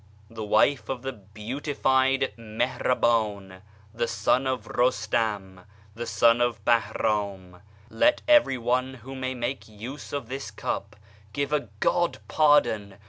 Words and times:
"The 0.31 0.43
wife 0.43 0.89
of 0.89 1.03
the 1.03 1.11
beatified 1.13 2.33
Mihrabaii, 2.35 3.61
the 3.93 4.07
son 4.07 4.47
of 4.47 4.65
Rustain, 4.65 5.61
[the 5.93 6.07
son] 6.07 6.41
of 6.41 6.65
Babrani. 6.65 7.61
Let 7.91 8.23
every 8.27 8.57
one 8.57 8.95
who 8.95 9.13
may 9.13 9.35
make 9.35 9.67
use 9.69 10.11
[of 10.11 10.25
tliis 10.27 10.55
cup] 10.55 10.95
give 11.33 11.53
a' 11.53 11.59
God 11.81 12.17
pardon 12.27 12.95